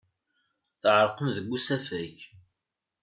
[0.81, 2.15] Tɛerqem deg usafag.